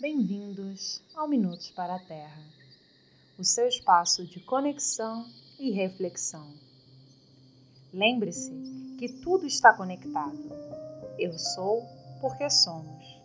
[0.00, 2.42] Bem-vindos ao Minutos para a Terra,
[3.38, 5.24] o seu espaço de conexão
[5.60, 6.50] e reflexão.
[7.92, 8.50] Lembre-se
[8.98, 10.36] que tudo está conectado.
[11.18, 11.86] Eu sou
[12.20, 13.20] porque somos.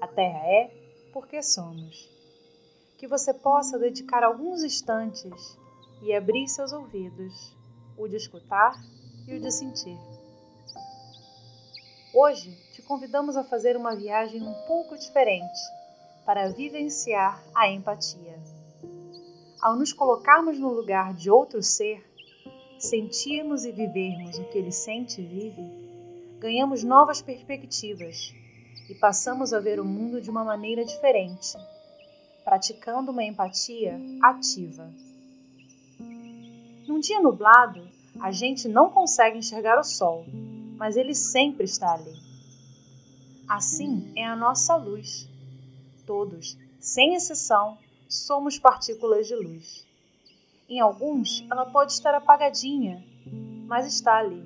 [0.00, 0.70] A Terra é
[1.12, 2.08] porque somos.
[2.98, 5.58] Que você possa dedicar alguns instantes
[6.02, 7.56] e abrir seus ouvidos,
[7.96, 8.78] o de escutar
[9.26, 9.98] e o de sentir.
[12.14, 15.79] Hoje te convidamos a fazer uma viagem um pouco diferente
[16.30, 18.38] para vivenciar a empatia.
[19.60, 22.08] Ao nos colocarmos no lugar de outro ser,
[22.78, 25.60] sentirmos e vivermos o que ele sente e vive,
[26.38, 28.32] ganhamos novas perspectivas
[28.88, 31.58] e passamos a ver o mundo de uma maneira diferente,
[32.44, 34.88] praticando uma empatia ativa.
[36.86, 37.82] Num dia nublado,
[38.20, 40.24] a gente não consegue enxergar o sol,
[40.76, 42.14] mas ele sempre está ali.
[43.48, 45.28] Assim é a nossa luz
[46.10, 49.86] todos, sem exceção, somos partículas de luz.
[50.68, 53.00] Em alguns, ela pode estar apagadinha,
[53.68, 54.44] mas está ali.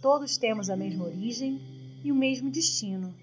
[0.00, 1.60] Todos temos a mesma origem
[2.02, 3.14] e o mesmo destino,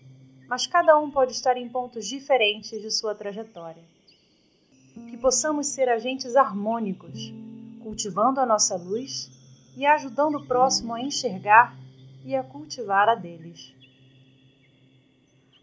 [0.48, 3.84] mas cada um pode estar em pontos diferentes de sua trajetória.
[5.10, 7.34] Que possamos ser agentes harmônicos,
[7.82, 9.32] cultivando a nossa luz
[9.76, 11.76] e ajudando o próximo a enxergar
[12.24, 13.74] e a cultivar a deles.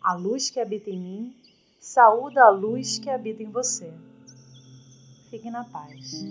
[0.03, 1.35] A luz que habita em mim
[1.79, 3.93] saúda a luz que habita em você.
[5.29, 6.25] Fique na paz.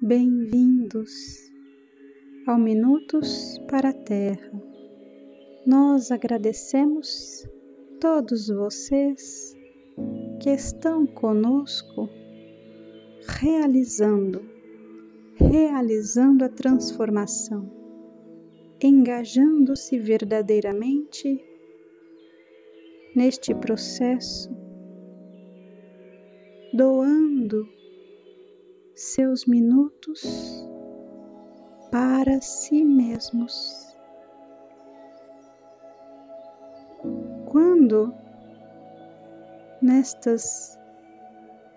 [0.00, 1.12] Bem-vindos
[2.46, 4.50] ao Minutos para a Terra.
[5.66, 7.46] Nós agradecemos
[8.00, 9.54] todos vocês
[10.40, 12.08] que estão conosco
[13.38, 14.57] realizando
[15.38, 17.70] realizando a transformação,
[18.82, 21.40] engajando-se verdadeiramente
[23.14, 24.50] neste processo,
[26.72, 27.68] doando
[28.94, 30.66] seus minutos
[31.90, 33.86] para si mesmos.
[37.46, 38.12] Quando
[39.80, 40.76] nestas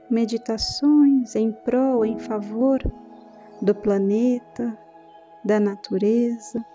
[0.10, 2.82] meditações em prol, em favor
[3.62, 4.76] do planeta,
[5.46, 6.66] da natureza,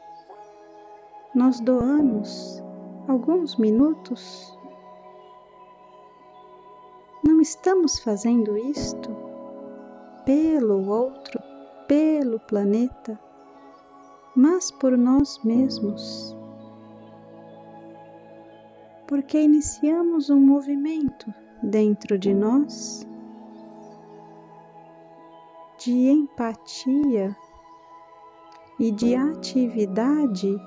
[1.35, 2.63] nós doamos
[3.09, 4.57] alguns minutos.
[7.25, 9.11] Não estamos fazendo isto
[10.25, 11.41] pelo outro,
[11.89, 13.19] pelo planeta,
[14.35, 16.37] mas por nós mesmos.
[19.09, 21.33] Porque iniciamos um movimento
[21.63, 23.07] dentro de nós
[25.87, 27.37] de empatia
[28.77, 30.61] e de atividade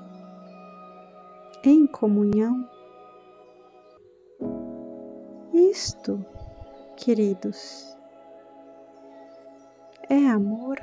[1.62, 2.66] em comunhão.
[5.52, 6.24] Isto,
[6.96, 7.94] queridos,
[10.08, 10.80] é amor.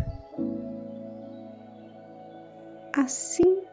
[2.95, 3.63] Assim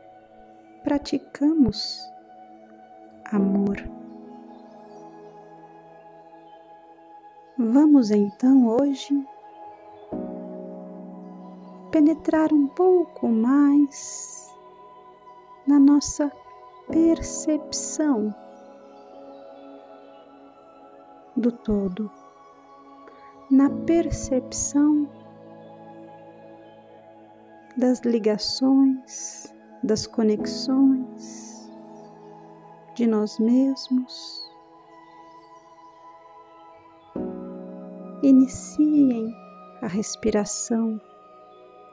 [0.83, 2.01] praticamos
[3.31, 3.77] amor.
[7.59, 9.34] Vamos então hoje
[11.95, 14.53] penetrar um pouco mais
[15.65, 16.29] na nossa
[16.91, 18.35] percepção
[21.37, 22.11] do todo,
[23.49, 25.09] na percepção
[27.77, 31.71] das ligações, das conexões
[32.97, 34.43] de nós mesmos.
[38.21, 39.33] Iniciem
[39.81, 41.01] a respiração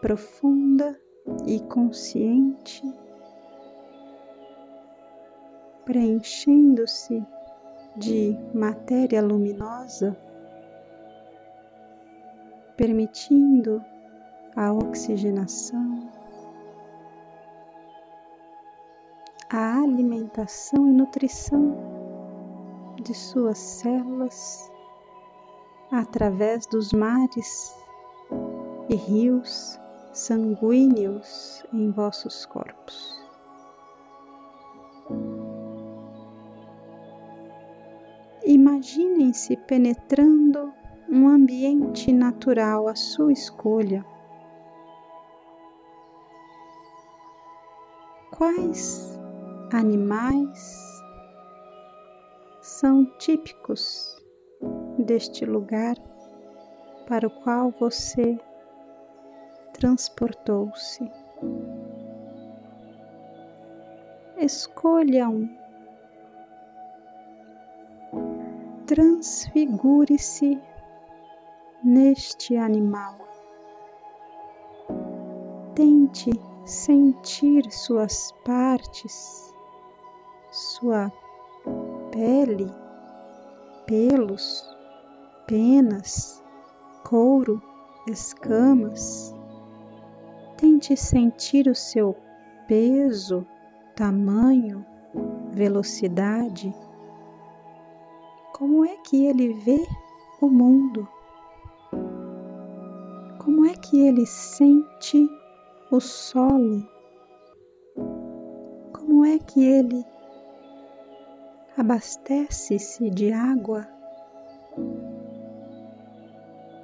[0.01, 0.99] profunda
[1.45, 2.81] e consciente,
[5.85, 7.23] preenchendo-se
[7.95, 10.17] de matéria luminosa,
[12.75, 13.79] permitindo
[14.55, 16.09] a oxigenação,
[19.51, 21.77] a alimentação e nutrição
[23.03, 24.71] de suas células
[25.91, 27.75] através dos mares
[28.89, 29.79] e rios
[30.13, 33.19] sanguíneos em vossos corpos.
[38.43, 40.73] Imaginem-se penetrando
[41.09, 44.05] um ambiente natural à sua escolha.
[48.31, 49.19] Quais
[49.71, 51.01] animais
[52.61, 54.17] são típicos
[54.97, 55.95] deste lugar
[57.07, 58.39] para o qual você
[59.81, 61.11] transportou-se.
[64.37, 65.49] escolha um.
[68.85, 70.61] Transfigure-se
[71.83, 73.15] neste animal.
[75.73, 76.29] Tente
[76.63, 79.51] sentir suas partes,
[80.51, 81.11] sua
[82.11, 82.69] pele,
[83.87, 84.63] pelos,
[85.47, 86.43] penas,
[87.03, 87.59] couro,
[88.05, 89.40] escamas.
[90.83, 92.17] Sentir o seu
[92.67, 93.45] peso,
[93.95, 94.83] tamanho,
[95.51, 96.73] velocidade.
[98.51, 99.85] Como é que ele vê
[100.41, 101.07] o mundo?
[103.37, 105.29] Como é que ele sente
[105.91, 106.87] o solo?
[108.91, 110.03] Como é que ele
[111.77, 113.87] abastece-se de água?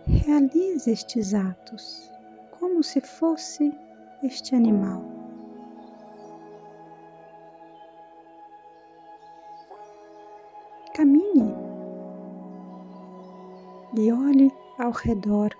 [0.06, 2.12] Realize estes atos
[2.60, 3.74] como se fosse
[4.24, 5.04] este animal.
[10.94, 11.56] Caminhe
[13.96, 15.52] e olhe ao redor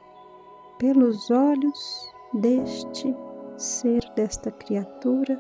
[0.80, 3.16] pelos olhos deste
[3.58, 5.40] ser, desta criatura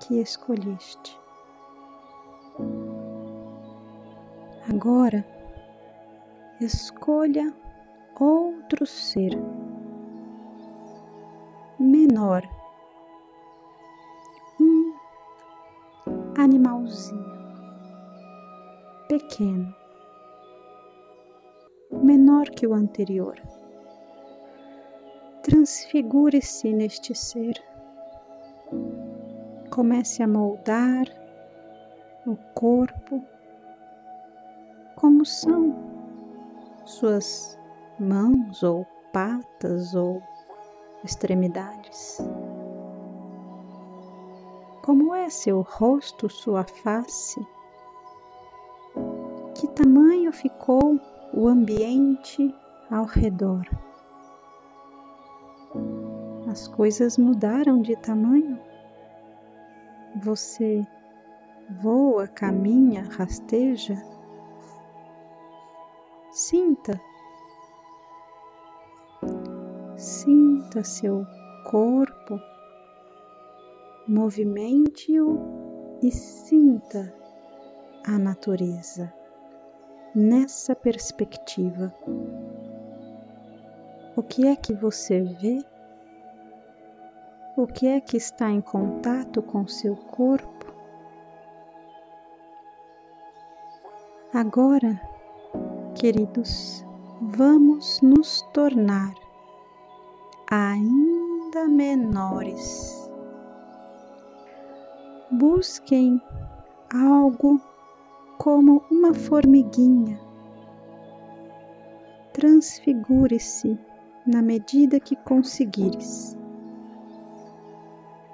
[0.00, 1.18] que escolheste.
[4.68, 5.24] Agora,
[6.60, 7.54] escolha
[8.18, 9.32] outro ser
[12.10, 12.42] menor,
[14.60, 14.92] um
[16.36, 17.24] animalzinho
[19.08, 19.72] pequeno,
[21.92, 23.40] menor que o anterior.
[25.44, 27.62] Transfigure-se neste ser.
[29.70, 31.06] Comece a moldar
[32.26, 33.24] o corpo
[34.96, 35.76] como são
[36.84, 37.56] suas
[38.00, 40.20] mãos ou patas ou
[41.04, 42.18] extremidades.
[44.82, 47.40] Como é seu rosto, sua face?
[49.54, 50.98] Que tamanho ficou
[51.34, 52.54] o ambiente
[52.90, 53.66] ao redor?
[56.50, 58.58] As coisas mudaram de tamanho?
[60.22, 60.84] Você
[61.80, 64.02] voa, caminha, rasteja?
[66.32, 67.00] Sinta.
[70.60, 71.26] Sinta seu
[71.64, 72.38] corpo,
[74.06, 75.38] movimente-o
[76.02, 77.14] e sinta
[78.06, 79.10] a natureza
[80.14, 81.94] nessa perspectiva.
[84.14, 85.64] O que é que você vê?
[87.56, 90.66] O que é que está em contato com seu corpo?
[94.34, 95.00] Agora
[95.94, 96.84] queridos,
[97.22, 99.29] vamos nos tornar
[100.50, 103.08] ainda menores.
[105.30, 106.20] Busquem
[106.92, 107.60] algo
[108.36, 110.18] como uma formiguinha.
[112.32, 113.78] Transfigure-se
[114.26, 116.36] na medida que conseguires.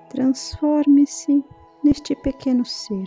[0.09, 1.45] Transforme-se
[1.85, 3.07] neste pequeno ser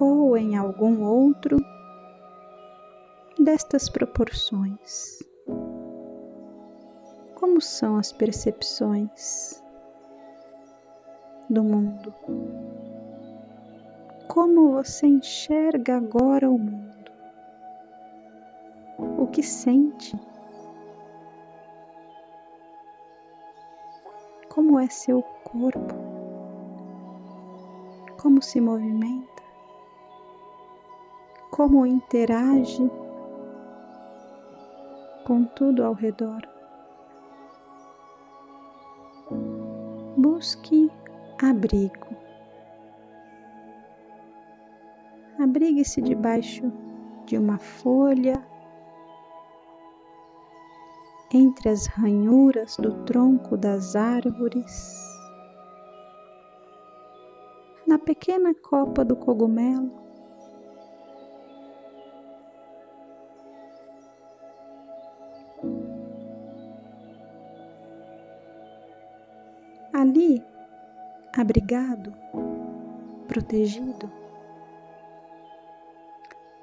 [0.00, 1.58] ou em algum outro
[3.38, 5.18] destas proporções?
[7.46, 9.62] Como são as percepções
[11.48, 12.12] do mundo?
[14.26, 17.12] Como você enxerga agora o mundo?
[18.98, 20.18] O que sente?
[24.48, 25.94] Como é seu corpo?
[28.20, 29.42] Como se movimenta?
[31.52, 32.90] Como interage
[35.24, 36.55] com tudo ao redor.
[40.28, 40.90] Busque
[41.40, 42.08] abrigo.
[45.38, 46.72] Abrigue-se debaixo
[47.26, 48.44] de uma folha,
[51.32, 55.00] entre as ranhuras do tronco das árvores,
[57.86, 60.05] na pequena copa do cogumelo
[70.06, 70.40] ali,
[71.36, 72.14] abrigado,
[73.26, 74.10] protegido,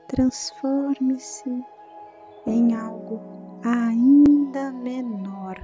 [0.08, 1.64] transforme-se
[2.48, 3.20] em algo
[3.64, 5.60] ainda menor.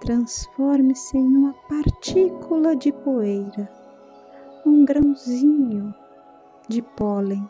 [0.00, 3.70] Transforme-se em uma partícula de poeira,
[4.66, 5.94] um grãozinho
[6.68, 7.48] de pólen.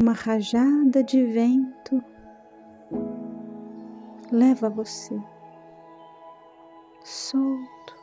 [0.00, 2.02] Uma rajada de vento
[4.32, 5.22] leva você
[7.04, 7.94] solto,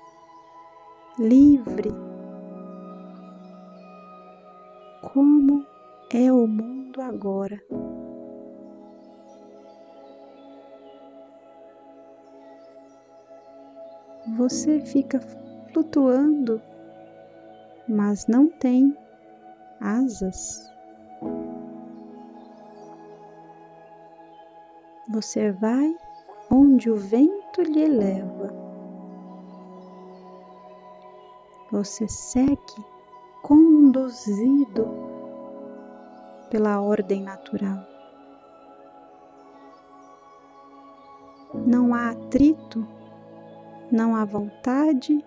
[1.18, 1.90] livre.
[5.12, 5.66] Como
[6.14, 7.60] é o mundo agora?
[14.38, 15.20] Você fica
[15.72, 16.62] flutuando,
[17.88, 18.96] mas não tem
[19.82, 20.70] asas.
[25.08, 25.96] Você vai
[26.52, 28.50] onde o vento lhe leva.
[31.72, 32.86] Você segue
[33.44, 34.88] conduzido
[36.50, 37.86] pela ordem natural.
[41.54, 42.86] Não há atrito,
[43.92, 45.24] não há vontade.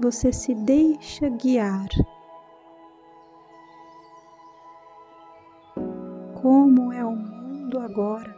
[0.00, 1.88] Você se deixa guiar.
[7.94, 8.36] Agora,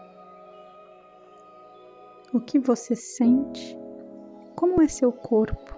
[2.31, 3.75] o que você sente,
[4.55, 5.75] como é seu corpo.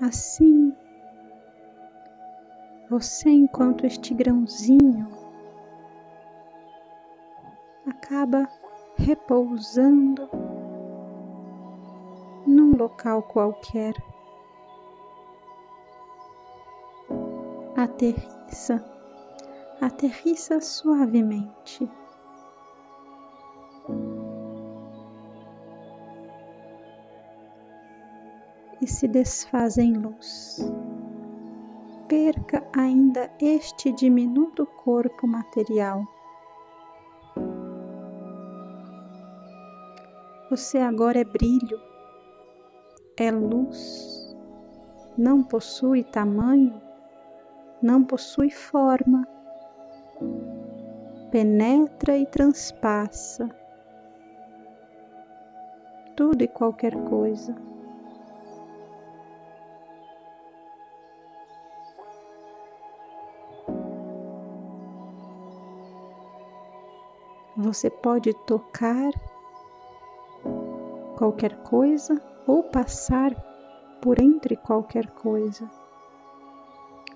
[0.00, 0.72] Assim,
[2.88, 5.08] você, enquanto este grãozinho,
[7.84, 8.48] acaba
[8.96, 10.30] repousando
[12.46, 14.07] num local qualquer.
[17.98, 18.84] Aterrissa,
[19.80, 21.90] aterrissa suavemente.
[28.80, 30.58] E se desfaz em luz.
[32.06, 36.04] Perca ainda este diminuto corpo material.
[40.48, 41.78] Você agora é brilho,
[43.18, 44.34] é luz,
[45.18, 46.87] não possui tamanho
[47.82, 49.26] não possui forma,
[51.30, 53.48] penetra e transpassa
[56.18, 57.54] tudo e qualquer coisa.
[67.56, 69.12] Você pode tocar
[71.16, 73.32] qualquer coisa ou passar
[74.00, 75.77] por entre qualquer coisa.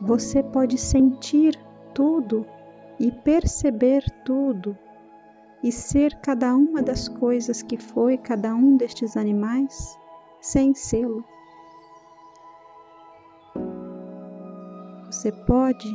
[0.05, 1.57] Você pode sentir
[1.95, 2.45] tudo
[2.99, 4.77] e perceber tudo
[5.63, 9.97] e ser cada uma das coisas que foi cada um destes animais
[10.41, 11.25] sem sê-lo.
[15.07, 15.89] Você pode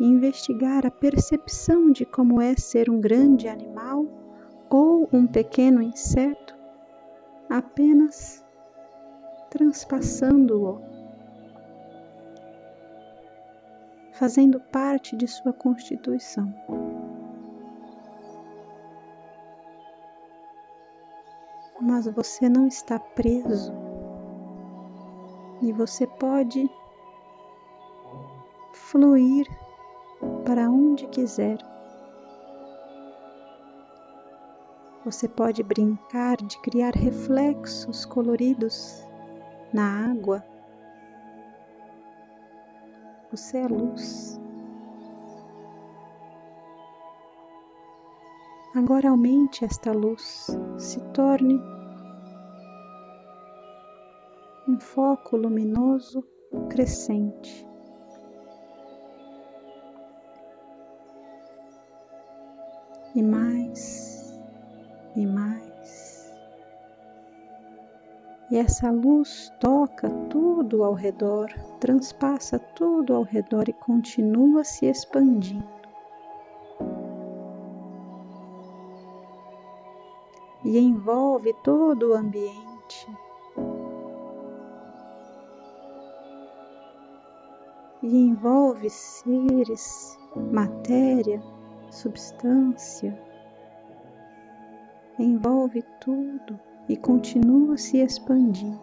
[0.00, 4.06] investigar a percepção de como é ser um grande animal
[4.70, 6.56] ou um pequeno inseto,
[7.50, 8.42] apenas
[9.50, 10.89] transpassando-o
[14.20, 16.54] fazendo parte de sua constituição.
[21.80, 23.72] Mas você não está preso
[25.62, 26.70] e você pode
[28.74, 29.48] fluir
[30.44, 31.56] para onde quiser.
[35.02, 39.02] Você pode brincar de criar reflexos coloridos
[39.72, 40.49] na água
[43.30, 44.40] você é luz.
[48.74, 51.60] Agora aumente esta luz, se torne
[54.68, 56.24] um foco luminoso
[56.68, 57.66] crescente.
[63.14, 63.49] E mais,
[68.50, 75.64] e essa luz toca tudo ao redor, transpassa tudo ao redor e continua se expandindo.
[80.64, 83.06] E envolve todo o ambiente.
[88.02, 91.40] E envolve seres, matéria,
[91.90, 93.16] substância,
[95.18, 96.58] envolve tudo
[96.90, 98.80] e continua se expandindo,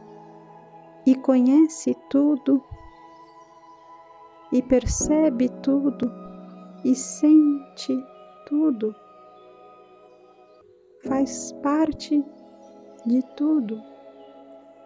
[1.06, 2.64] e conhece tudo,
[4.50, 6.10] e percebe tudo,
[6.86, 8.02] e sente
[8.48, 8.96] tudo,
[11.06, 12.24] faz parte
[13.06, 13.84] de tudo,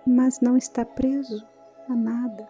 [0.07, 1.47] mas não está preso
[1.87, 2.49] a nada.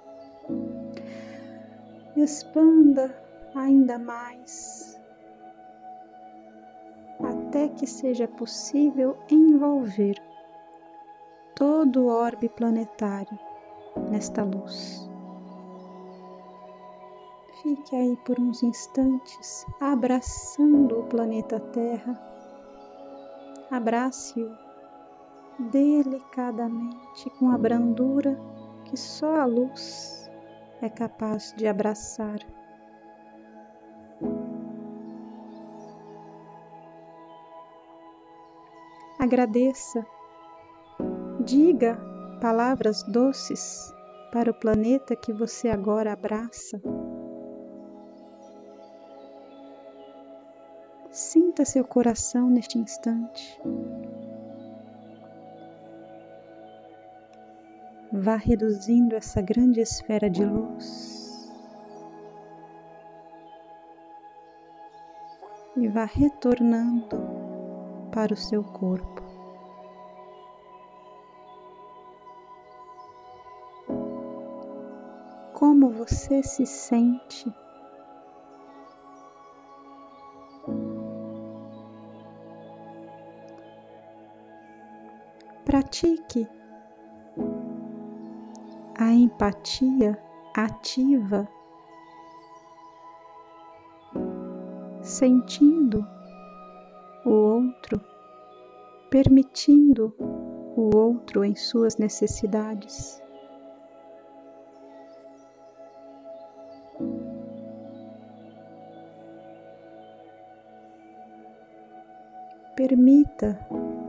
[2.16, 3.14] Expanda
[3.54, 4.98] ainda mais
[7.22, 10.31] até que seja possível envolver
[11.62, 13.38] todo o orbe planetário
[14.10, 15.08] nesta luz.
[17.62, 22.20] Fique aí por uns instantes abraçando o planeta Terra.
[23.70, 24.50] Abrace-o
[25.70, 28.36] delicadamente com a brandura
[28.86, 30.32] que só a luz
[30.82, 32.40] é capaz de abraçar.
[39.20, 40.04] Agradeça,
[41.42, 41.98] diga
[42.40, 43.94] palavras doces
[44.32, 46.82] para o planeta que você agora abraça.
[51.10, 53.62] Sinta seu coração neste instante.
[58.14, 61.50] Vá reduzindo essa grande esfera de luz
[65.78, 67.18] e vá retornando
[68.12, 69.21] para o seu corpo.
[75.62, 77.54] Como você se sente?
[85.64, 86.48] Pratique
[88.98, 90.20] a empatia
[90.58, 91.48] ativa,
[95.04, 96.04] sentindo
[97.24, 98.02] o outro,
[99.12, 100.12] permitindo
[100.76, 103.22] o outro em suas necessidades.
[112.92, 113.58] Permita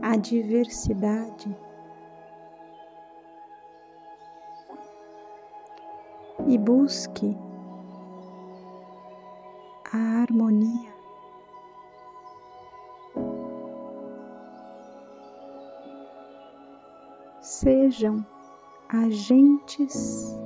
[0.01, 1.57] a diversidade
[6.45, 7.33] e busque
[9.89, 10.91] a harmonia.
[17.39, 18.25] sejam
[18.89, 20.37] agentes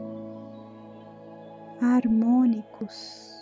[1.81, 3.36] harmônicos.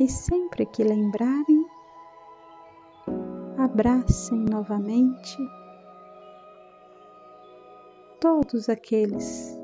[0.00, 1.66] E sempre que lembrarem,
[3.58, 5.36] abracem novamente
[8.20, 9.58] todos aqueles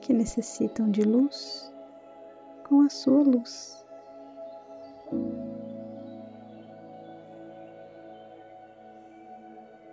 [0.00, 1.74] que necessitam de luz
[2.68, 3.84] com a sua luz.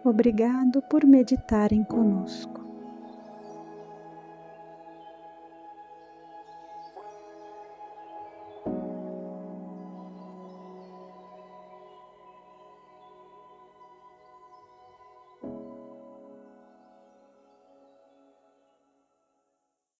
[0.04, 2.65] Obrigado por meditarem conosco.